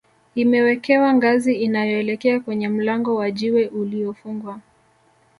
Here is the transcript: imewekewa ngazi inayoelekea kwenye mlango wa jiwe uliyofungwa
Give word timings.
imewekewa 0.35 1.13
ngazi 1.13 1.53
inayoelekea 1.55 2.39
kwenye 2.39 2.69
mlango 2.69 3.15
wa 3.15 3.31
jiwe 3.31 3.67
uliyofungwa 3.67 4.59